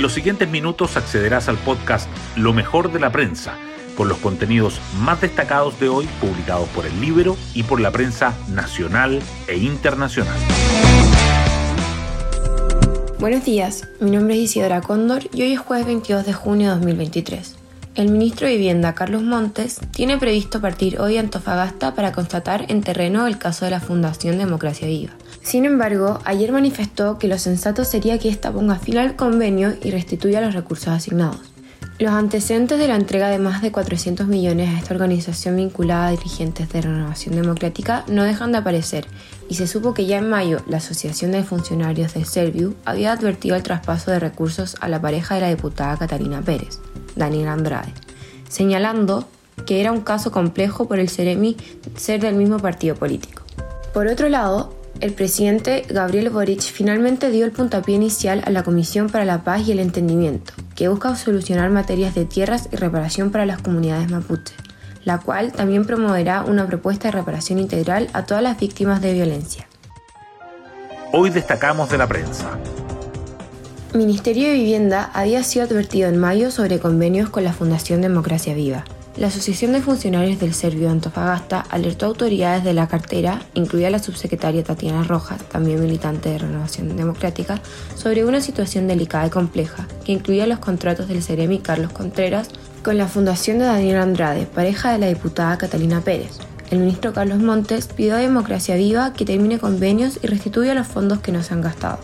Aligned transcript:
En 0.00 0.02
los 0.02 0.14
siguientes 0.14 0.48
minutos 0.48 0.96
accederás 0.96 1.50
al 1.50 1.58
podcast 1.58 2.08
Lo 2.34 2.54
mejor 2.54 2.90
de 2.90 2.98
la 2.98 3.12
prensa, 3.12 3.58
con 3.98 4.08
los 4.08 4.16
contenidos 4.16 4.80
más 4.98 5.20
destacados 5.20 5.78
de 5.78 5.90
hoy 5.90 6.08
publicados 6.22 6.70
por 6.70 6.86
el 6.86 7.02
Libro 7.02 7.36
y 7.52 7.64
por 7.64 7.82
la 7.82 7.90
prensa 7.90 8.34
nacional 8.48 9.20
e 9.46 9.58
internacional. 9.58 10.38
Buenos 13.18 13.44
días, 13.44 13.88
mi 14.00 14.10
nombre 14.10 14.36
es 14.36 14.44
Isidora 14.44 14.80
Cóndor 14.80 15.24
y 15.34 15.42
hoy 15.42 15.52
es 15.52 15.58
jueves 15.58 15.84
22 15.84 16.24
de 16.24 16.32
junio 16.32 16.68
de 16.68 16.74
2023. 16.76 17.56
El 17.94 18.10
ministro 18.10 18.46
de 18.46 18.54
Vivienda, 18.54 18.94
Carlos 18.94 19.22
Montes, 19.22 19.80
tiene 19.90 20.16
previsto 20.16 20.62
partir 20.62 20.98
hoy 20.98 21.18
a 21.18 21.20
Antofagasta 21.20 21.94
para 21.94 22.12
constatar 22.12 22.64
en 22.68 22.80
terreno 22.80 23.26
el 23.26 23.36
caso 23.36 23.66
de 23.66 23.72
la 23.72 23.80
Fundación 23.80 24.38
Democracia 24.38 24.88
Viva. 24.88 25.12
Sin 25.50 25.64
embargo, 25.64 26.20
ayer 26.26 26.52
manifestó 26.52 27.18
que 27.18 27.26
lo 27.26 27.36
sensato 27.36 27.84
sería 27.84 28.20
que 28.20 28.28
ésta 28.28 28.52
ponga 28.52 28.76
fin 28.76 28.98
al 28.98 29.16
convenio 29.16 29.74
y 29.82 29.90
restituya 29.90 30.40
los 30.40 30.54
recursos 30.54 30.90
asignados. 30.90 31.40
Los 31.98 32.12
antecedentes 32.12 32.78
de 32.78 32.86
la 32.86 32.94
entrega 32.94 33.30
de 33.30 33.40
más 33.40 33.60
de 33.60 33.72
400 33.72 34.28
millones 34.28 34.68
a 34.68 34.78
esta 34.78 34.94
organización 34.94 35.56
vinculada 35.56 36.06
a 36.06 36.10
dirigentes 36.12 36.68
de 36.68 36.82
Renovación 36.82 37.34
Democrática 37.34 38.04
no 38.06 38.22
dejan 38.22 38.52
de 38.52 38.58
aparecer, 38.58 39.08
y 39.48 39.56
se 39.56 39.66
supo 39.66 39.92
que 39.92 40.06
ya 40.06 40.18
en 40.18 40.30
mayo 40.30 40.60
la 40.68 40.76
Asociación 40.76 41.32
de 41.32 41.42
Funcionarios 41.42 42.14
de 42.14 42.24
Serviu 42.24 42.76
había 42.84 43.10
advertido 43.10 43.56
el 43.56 43.64
traspaso 43.64 44.12
de 44.12 44.20
recursos 44.20 44.76
a 44.80 44.86
la 44.86 45.00
pareja 45.00 45.34
de 45.34 45.40
la 45.40 45.48
diputada 45.48 45.96
Catalina 45.96 46.42
Pérez. 46.42 46.78
Daniel 47.16 47.48
Andrade, 47.48 47.92
señalando 48.48 49.26
que 49.66 49.80
era 49.80 49.90
un 49.90 50.02
caso 50.02 50.30
complejo 50.30 50.86
por 50.86 51.00
el 51.00 51.08
Ceremi 51.08 51.56
ser 51.96 52.20
del 52.20 52.36
mismo 52.36 52.60
partido 52.60 52.94
político. 52.94 53.42
Por 53.92 54.06
otro 54.06 54.28
lado, 54.28 54.79
el 55.00 55.14
presidente 55.14 55.84
Gabriel 55.88 56.30
Boric 56.30 56.60
finalmente 56.60 57.30
dio 57.30 57.46
el 57.46 57.52
puntapié 57.52 57.94
inicial 57.94 58.42
a 58.44 58.50
la 58.50 58.62
Comisión 58.62 59.08
para 59.08 59.24
la 59.24 59.42
Paz 59.44 59.66
y 59.66 59.72
el 59.72 59.78
Entendimiento, 59.78 60.52
que 60.76 60.88
busca 60.88 61.16
solucionar 61.16 61.70
materias 61.70 62.14
de 62.14 62.26
tierras 62.26 62.68
y 62.70 62.76
reparación 62.76 63.30
para 63.30 63.46
las 63.46 63.62
comunidades 63.62 64.10
mapuche, 64.10 64.54
la 65.04 65.18
cual 65.18 65.52
también 65.52 65.86
promoverá 65.86 66.42
una 66.42 66.66
propuesta 66.66 67.08
de 67.08 67.12
reparación 67.12 67.58
integral 67.58 68.08
a 68.12 68.26
todas 68.26 68.42
las 68.42 68.60
víctimas 68.60 69.00
de 69.00 69.14
violencia. 69.14 69.66
Hoy 71.12 71.30
destacamos 71.30 71.90
de 71.90 71.98
la 71.98 72.06
prensa. 72.06 72.58
Ministerio 73.94 74.48
de 74.48 74.54
Vivienda 74.54 75.10
había 75.14 75.42
sido 75.42 75.64
advertido 75.64 76.08
en 76.08 76.18
mayo 76.18 76.50
sobre 76.50 76.78
convenios 76.78 77.30
con 77.30 77.42
la 77.42 77.52
Fundación 77.52 78.02
Democracia 78.02 78.54
Viva. 78.54 78.84
La 79.16 79.26
Asociación 79.26 79.72
de 79.72 79.82
Funcionarios 79.82 80.38
del 80.38 80.54
Servio 80.54 80.82
de 80.82 80.92
Antofagasta 80.92 81.60
alertó 81.68 82.06
a 82.06 82.08
autoridades 82.08 82.62
de 82.62 82.72
la 82.72 82.86
cartera, 82.86 83.42
incluida 83.54 83.90
la 83.90 83.98
subsecretaria 83.98 84.62
Tatiana 84.62 85.02
Rojas, 85.02 85.42
también 85.48 85.80
militante 85.80 86.30
de 86.30 86.38
Renovación 86.38 86.96
Democrática, 86.96 87.60
sobre 87.96 88.24
una 88.24 88.40
situación 88.40 88.86
delicada 88.86 89.26
y 89.26 89.30
compleja, 89.30 89.88
que 90.04 90.12
incluía 90.12 90.46
los 90.46 90.60
contratos 90.60 91.08
del 91.08 91.22
Ceremi 91.22 91.58
Carlos 91.58 91.92
Contreras 91.92 92.48
con 92.84 92.98
la 92.98 93.08
Fundación 93.08 93.58
de 93.58 93.64
Daniel 93.64 93.98
Andrade, 93.98 94.46
pareja 94.46 94.92
de 94.92 94.98
la 94.98 95.08
diputada 95.08 95.58
Catalina 95.58 96.00
Pérez. 96.00 96.38
El 96.70 96.78
ministro 96.78 97.12
Carlos 97.12 97.40
Montes 97.40 97.88
pidió 97.88 98.14
a 98.14 98.18
Democracia 98.18 98.76
Viva 98.76 99.12
que 99.12 99.24
termine 99.24 99.58
convenios 99.58 100.20
y 100.22 100.28
restituya 100.28 100.72
los 100.72 100.86
fondos 100.86 101.18
que 101.18 101.32
no 101.32 101.42
se 101.42 101.52
han 101.52 101.62
gastado. 101.62 101.98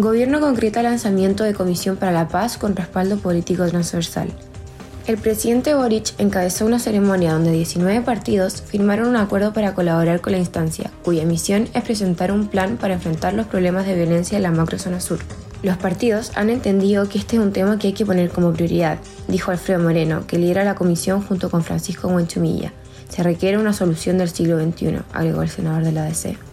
Gobierno 0.00 0.40
concreta 0.40 0.82
lanzamiento 0.82 1.44
de 1.44 1.52
Comisión 1.52 1.98
para 1.98 2.10
la 2.10 2.26
Paz 2.26 2.56
con 2.56 2.74
respaldo 2.74 3.18
político 3.18 3.66
transversal. 3.66 4.28
El 5.06 5.18
presidente 5.18 5.74
Boric 5.74 6.14
encabezó 6.16 6.64
una 6.64 6.78
ceremonia 6.78 7.34
donde 7.34 7.52
19 7.52 8.00
partidos 8.00 8.62
firmaron 8.62 9.08
un 9.08 9.16
acuerdo 9.16 9.52
para 9.52 9.74
colaborar 9.74 10.22
con 10.22 10.32
la 10.32 10.38
instancia, 10.38 10.90
cuya 11.02 11.26
misión 11.26 11.68
es 11.74 11.82
presentar 11.82 12.32
un 12.32 12.48
plan 12.48 12.78
para 12.78 12.94
enfrentar 12.94 13.34
los 13.34 13.46
problemas 13.46 13.84
de 13.84 13.94
violencia 13.94 14.38
en 14.38 14.44
la 14.44 14.50
macrozona 14.50 15.00
sur. 15.00 15.18
Los 15.62 15.76
partidos 15.76 16.32
han 16.34 16.48
entendido 16.48 17.06
que 17.06 17.18
este 17.18 17.36
es 17.36 17.42
un 17.42 17.52
tema 17.52 17.78
que 17.78 17.88
hay 17.88 17.92
que 17.92 18.06
poner 18.06 18.30
como 18.30 18.54
prioridad, 18.54 18.98
dijo 19.28 19.50
Alfredo 19.50 19.80
Moreno, 19.80 20.26
que 20.26 20.38
lidera 20.38 20.64
la 20.64 20.76
comisión 20.76 21.20
junto 21.20 21.50
con 21.50 21.62
Francisco 21.62 22.08
Buenchumilla. 22.08 22.72
Se 23.10 23.22
requiere 23.22 23.58
una 23.58 23.74
solución 23.74 24.16
del 24.16 24.30
siglo 24.30 24.58
XXI, 24.58 25.00
agregó 25.12 25.42
el 25.42 25.50
senador 25.50 25.84
de 25.84 25.92
la 25.92 26.04
ADC. 26.04 26.49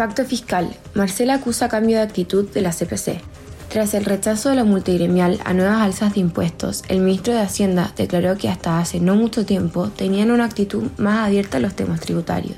Pacto 0.00 0.24
fiscal. 0.24 0.66
Marcela 0.94 1.34
acusa 1.34 1.68
cambio 1.68 1.98
de 1.98 2.02
actitud 2.02 2.48
de 2.48 2.62
la 2.62 2.70
CPC. 2.70 3.20
Tras 3.68 3.92
el 3.92 4.06
rechazo 4.06 4.48
de 4.48 4.54
la 4.54 4.64
multigremial 4.64 5.38
a 5.44 5.52
nuevas 5.52 5.82
alzas 5.82 6.14
de 6.14 6.20
impuestos, 6.20 6.84
el 6.88 7.00
ministro 7.00 7.34
de 7.34 7.40
Hacienda 7.40 7.92
declaró 7.98 8.38
que 8.38 8.48
hasta 8.48 8.78
hace 8.78 8.98
no 8.98 9.14
mucho 9.14 9.44
tiempo 9.44 9.88
tenían 9.88 10.30
una 10.30 10.46
actitud 10.46 10.84
más 10.96 11.26
abierta 11.26 11.58
a 11.58 11.60
los 11.60 11.74
temas 11.74 12.00
tributarios 12.00 12.56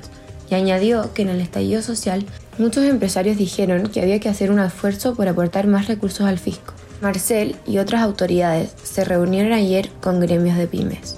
y 0.49 0.55
añadió 0.55 1.13
que 1.13 1.23
en 1.23 1.27
el 1.27 1.41
estallido 1.41 1.81
social 1.81 2.25
muchos 2.57 2.85
empresarios 2.85 3.35
dijeron 3.35 3.87
que 3.87 3.99
había 3.99 4.21
que 4.21 4.29
hacer 4.29 4.49
un 4.49 4.59
esfuerzo 4.59 5.13
por 5.13 5.27
aportar 5.27 5.67
más 5.67 5.87
recursos 5.87 6.25
al 6.25 6.39
fisco. 6.39 6.73
Marcel 7.01 7.57
y 7.67 7.79
otras 7.79 8.03
autoridades 8.03 8.73
se 8.83 9.03
reunieron 9.03 9.51
ayer 9.51 9.89
con 9.99 10.21
gremios 10.21 10.55
de 10.55 10.67
pymes. 10.67 11.17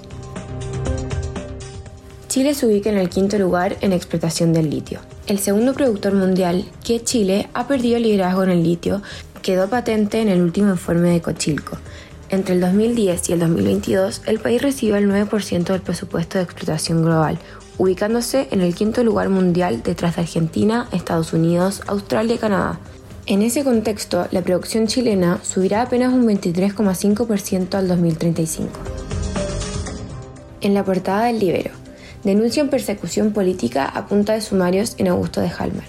Chile 2.26 2.52
se 2.52 2.66
ubica 2.66 2.90
en 2.90 2.98
el 2.98 3.10
quinto 3.10 3.38
lugar 3.38 3.76
en 3.80 3.92
explotación 3.92 4.52
del 4.52 4.70
litio. 4.70 4.98
El 5.26 5.40
segundo 5.40 5.74
productor 5.74 6.14
mundial, 6.14 6.64
que 6.84 7.02
Chile, 7.02 7.48
ha 7.52 7.66
perdido 7.66 7.98
liderazgo 7.98 8.44
en 8.44 8.50
el 8.50 8.62
litio, 8.62 9.02
quedó 9.42 9.68
patente 9.68 10.20
en 10.20 10.28
el 10.28 10.40
último 10.40 10.70
informe 10.70 11.10
de 11.10 11.20
Cochilco. 11.20 11.78
Entre 12.28 12.54
el 12.54 12.60
2010 12.60 13.30
y 13.30 13.32
el 13.32 13.40
2022, 13.40 14.22
el 14.26 14.38
país 14.38 14.62
recibió 14.62 14.94
el 14.94 15.10
9% 15.10 15.64
del 15.64 15.80
presupuesto 15.80 16.38
de 16.38 16.44
explotación 16.44 17.02
global, 17.02 17.38
ubicándose 17.76 18.46
en 18.52 18.60
el 18.60 18.76
quinto 18.76 19.02
lugar 19.02 19.28
mundial 19.28 19.82
detrás 19.82 20.14
de 20.14 20.22
Argentina, 20.22 20.88
Estados 20.92 21.32
Unidos, 21.32 21.82
Australia 21.88 22.36
y 22.36 22.38
Canadá. 22.38 22.78
En 23.26 23.42
ese 23.42 23.64
contexto, 23.64 24.28
la 24.30 24.42
producción 24.42 24.86
chilena 24.86 25.40
subirá 25.42 25.82
apenas 25.82 26.12
un 26.12 26.24
23,5% 26.24 27.74
al 27.74 27.88
2035. 27.88 28.70
En 30.60 30.72
la 30.72 30.84
portada 30.84 31.24
del 31.24 31.40
Libero, 31.40 31.72
denuncian 32.26 32.68
persecución 32.70 33.32
política 33.32 33.84
a 33.86 34.08
punta 34.08 34.32
de 34.32 34.40
sumarios 34.40 34.96
en 34.98 35.06
Augusto 35.06 35.40
de 35.40 35.48
Halmar. 35.48 35.84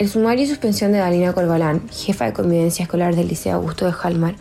El 0.00 0.08
sumario 0.08 0.44
y 0.44 0.48
suspensión 0.48 0.90
de 0.90 0.98
Dalina 0.98 1.32
Corbalán, 1.32 1.88
jefa 1.88 2.24
de 2.24 2.32
convivencia 2.32 2.82
escolar 2.82 3.14
del 3.14 3.28
Liceo 3.28 3.54
Augusto 3.54 3.86
de 3.86 3.94
Halmar, 4.02 4.34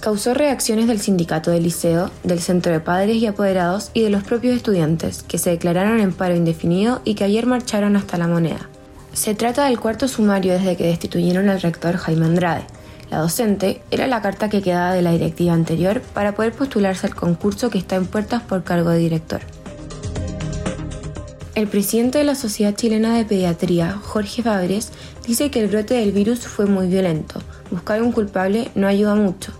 causó 0.00 0.32
reacciones 0.32 0.86
del 0.86 1.00
sindicato 1.00 1.50
del 1.50 1.64
liceo, 1.64 2.10
del 2.22 2.40
centro 2.40 2.72
de 2.72 2.80
padres 2.80 3.16
y 3.16 3.26
apoderados 3.26 3.90
y 3.92 4.00
de 4.00 4.08
los 4.08 4.22
propios 4.22 4.56
estudiantes, 4.56 5.22
que 5.22 5.36
se 5.36 5.50
declararon 5.50 6.00
en 6.00 6.14
paro 6.14 6.34
indefinido 6.34 7.02
y 7.04 7.14
que 7.14 7.24
ayer 7.24 7.44
marcharon 7.44 7.94
hasta 7.94 8.16
la 8.16 8.26
moneda. 8.26 8.70
Se 9.12 9.34
trata 9.34 9.66
del 9.66 9.78
cuarto 9.78 10.08
sumario 10.08 10.54
desde 10.54 10.76
que 10.76 10.86
destituyeron 10.86 11.50
al 11.50 11.60
rector 11.60 11.96
Jaime 11.98 12.24
Andrade. 12.24 12.64
La 13.10 13.18
docente 13.18 13.82
era 13.90 14.06
la 14.06 14.22
carta 14.22 14.48
que 14.48 14.62
quedaba 14.62 14.94
de 14.94 15.02
la 15.02 15.12
directiva 15.12 15.52
anterior 15.52 16.00
para 16.00 16.34
poder 16.34 16.52
postularse 16.52 17.06
al 17.06 17.14
concurso 17.14 17.68
que 17.68 17.78
está 17.78 17.96
en 17.96 18.06
puertas 18.06 18.42
por 18.42 18.64
cargo 18.64 18.88
de 18.88 18.98
director. 18.98 19.42
El 21.54 21.68
presidente 21.68 22.18
de 22.18 22.24
la 22.24 22.34
Sociedad 22.34 22.74
Chilena 22.74 23.16
de 23.16 23.24
Pediatría, 23.24 23.92
Jorge 23.92 24.42
Fabres, 24.42 24.90
dice 25.24 25.52
que 25.52 25.60
el 25.60 25.68
brote 25.68 25.94
del 25.94 26.10
virus 26.10 26.40
fue 26.40 26.66
muy 26.66 26.88
violento. 26.88 27.40
Buscar 27.70 28.02
un 28.02 28.10
culpable 28.10 28.72
no 28.74 28.88
ayuda 28.88 29.14
mucho. 29.14 29.52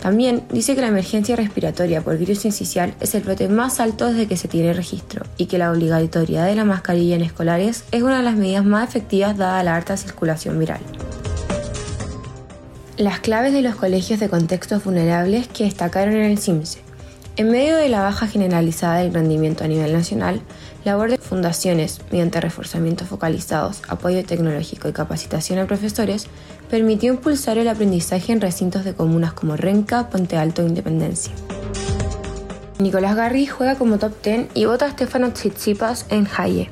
También 0.00 0.42
dice 0.50 0.74
que 0.74 0.80
la 0.80 0.88
emergencia 0.88 1.36
respiratoria 1.36 2.02
por 2.02 2.18
virus 2.18 2.44
incisional 2.44 2.94
es 2.98 3.14
el 3.14 3.22
brote 3.22 3.48
más 3.48 3.78
alto 3.78 4.06
desde 4.06 4.26
que 4.26 4.36
se 4.36 4.48
tiene 4.48 4.72
registro 4.72 5.26
y 5.36 5.46
que 5.46 5.58
la 5.58 5.70
obligatoriedad 5.70 6.46
de 6.46 6.56
la 6.56 6.64
mascarilla 6.64 7.14
en 7.14 7.22
escolares 7.22 7.84
es 7.92 8.02
una 8.02 8.16
de 8.16 8.24
las 8.24 8.34
medidas 8.34 8.64
más 8.64 8.88
efectivas 8.88 9.36
dada 9.36 9.62
la 9.62 9.76
alta 9.76 9.96
circulación 9.96 10.58
viral. 10.58 10.80
Las 12.96 13.20
claves 13.20 13.52
de 13.52 13.62
los 13.62 13.76
colegios 13.76 14.18
de 14.18 14.28
contextos 14.28 14.82
vulnerables 14.82 15.46
que 15.46 15.64
destacaron 15.64 16.14
en 16.14 16.24
el 16.32 16.38
CIMSE. 16.38 16.87
En 17.38 17.52
medio 17.52 17.76
de 17.76 17.88
la 17.88 18.02
baja 18.02 18.26
generalizada 18.26 18.98
del 18.98 19.14
rendimiento 19.14 19.62
a 19.62 19.68
nivel 19.68 19.92
nacional, 19.92 20.40
labor 20.84 21.12
de 21.12 21.18
fundaciones, 21.18 22.00
mediante 22.10 22.40
reforzamientos 22.40 23.06
focalizados, 23.06 23.80
apoyo 23.86 24.24
tecnológico 24.24 24.88
y 24.88 24.92
capacitación 24.92 25.60
a 25.60 25.66
profesores, 25.68 26.26
permitió 26.68 27.12
impulsar 27.12 27.56
el 27.56 27.68
aprendizaje 27.68 28.32
en 28.32 28.40
recintos 28.40 28.82
de 28.82 28.94
comunas 28.94 29.34
como 29.34 29.56
Renca, 29.56 30.10
Ponte 30.10 30.36
Alto 30.36 30.62
e 30.62 30.66
Independencia. 30.66 31.32
Nicolás 32.80 33.14
Garri 33.14 33.46
juega 33.46 33.76
como 33.76 33.98
top 33.98 34.20
10 34.20 34.48
y 34.54 34.64
vota 34.64 34.86
a 34.86 34.90
Stefano 34.90 35.30
Tsitsipas 35.30 36.06
en 36.08 36.26
Haye. 36.36 36.68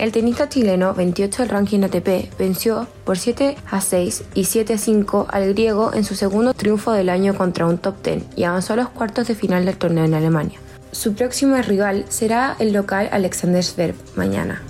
El 0.00 0.12
tenista 0.12 0.48
chileno, 0.48 0.94
28 0.94 1.42
del 1.42 1.50
ranking 1.50 1.82
ATP, 1.82 2.34
venció 2.38 2.86
por 3.04 3.18
7 3.18 3.54
a 3.70 3.82
6 3.82 4.24
y 4.32 4.44
7 4.44 4.72
a 4.72 4.78
5 4.78 5.26
al 5.30 5.52
griego 5.52 5.92
en 5.92 6.04
su 6.04 6.14
segundo 6.14 6.54
triunfo 6.54 6.92
del 6.92 7.10
año 7.10 7.34
contra 7.34 7.66
un 7.66 7.76
top 7.76 8.02
10 8.02 8.22
y 8.34 8.44
avanzó 8.44 8.72
a 8.72 8.76
los 8.76 8.88
cuartos 8.88 9.28
de 9.28 9.34
final 9.34 9.66
del 9.66 9.76
torneo 9.76 10.06
en 10.06 10.14
Alemania. 10.14 10.58
Su 10.90 11.12
próximo 11.12 11.54
rival 11.56 12.06
será 12.08 12.56
el 12.58 12.72
local 12.72 13.10
Alexander 13.12 13.62
Zverev 13.62 13.94
mañana. 14.16 14.62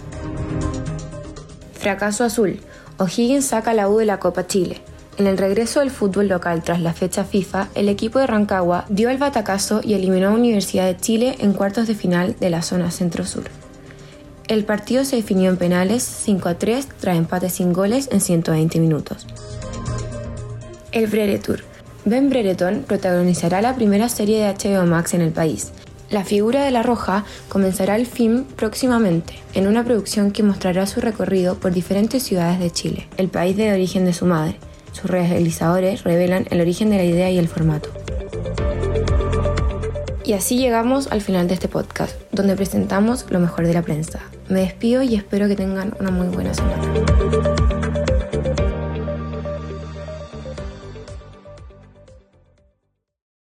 Fracaso 1.75 2.25
azul. 2.25 2.59
O'Higgins 2.99 3.45
saca 3.45 3.73
la 3.73 3.89
U 3.89 3.99
de 3.99 4.07
la 4.07 4.19
Copa 4.19 4.49
Chile. 4.49 4.83
En 5.17 5.29
el 5.29 5.39
regreso 5.39 5.79
del 5.79 5.93
fútbol 5.93 6.27
local 6.27 6.65
tras 6.65 6.81
la 6.81 6.93
fecha 6.93 7.23
FIFA, 7.23 7.69
el 7.77 7.89
equipo 7.89 8.19
de 8.19 8.27
Rancagua 8.27 8.85
dio 8.89 9.11
el 9.11 9.19
batacazo 9.19 9.81
y 9.85 9.95
eliminó 9.95 10.31
a 10.31 10.33
Universidad 10.33 10.87
de 10.87 10.97
Chile 10.97 11.37
en 11.39 11.53
cuartos 11.53 11.87
de 11.87 11.95
final 11.95 12.35
de 12.41 12.51
la 12.51 12.63
zona 12.63 12.91
centro-sur. 12.91 13.45
El 14.51 14.65
partido 14.65 15.05
se 15.05 15.15
definió 15.15 15.49
en 15.49 15.57
penales 15.57 16.03
5 16.03 16.49
a 16.49 16.59
3 16.59 16.89
tras 16.99 17.17
empate 17.17 17.49
sin 17.51 17.73
goles 17.73 18.09
en 18.11 18.21
120 18.21 18.81
minutos. 18.81 19.25
El 20.91 21.07
Brereton. 21.07 21.59
Ben 22.05 22.29
Brereton 22.31 22.83
protagonizará 22.85 23.63
la 23.63 23.77
primera 23.77 24.09
serie 24.09 24.41
de 24.41 24.53
HBO 24.53 24.87
Max 24.87 25.15
en 25.15 25.21
el 25.21 25.31
país. 25.31 25.71
La 26.11 26.25
figura 26.25 26.65
de 26.65 26.73
La 26.73 26.83
Roja 26.83 27.25
comenzará 27.49 27.95
el 27.95 28.07
film 28.07 28.43
próximamente, 28.43 29.35
en 29.55 29.69
una 29.69 29.85
producción 29.85 30.33
que 30.33 30.43
mostrará 30.43 30.85
su 30.89 31.01
recorrido 31.01 31.55
por 31.61 31.71
diferentes 31.71 32.25
ciudades 32.25 32.59
de 32.59 32.73
Chile, 32.73 33.07
el 33.19 33.29
país 33.29 33.57
de 33.57 33.73
origen 33.73 34.05
de 34.05 34.15
su 34.15 34.27
madre. 34.27 34.57
Sus 34.91 35.09
realizadores 35.09 36.03
revelan 36.03 36.49
el 36.51 36.61
origen 36.61 36.91
de 36.91 36.97
la 36.97 37.05
idea 37.05 37.31
y 37.31 37.39
el 37.39 37.47
formato. 37.47 38.00
Y 40.31 40.33
así 40.33 40.57
llegamos 40.59 41.09
al 41.11 41.23
final 41.23 41.49
de 41.49 41.55
este 41.55 41.67
podcast, 41.67 42.15
donde 42.31 42.55
presentamos 42.55 43.27
lo 43.31 43.41
mejor 43.41 43.67
de 43.67 43.75
la 43.75 43.83
prensa. 43.83 44.21
Me 44.49 44.61
despido 44.61 45.03
y 45.03 45.17
espero 45.17 45.49
que 45.49 45.57
tengan 45.57 45.93
una 45.99 46.13
muy 46.13 46.29
buena 46.29 46.55
semana. 46.55 48.00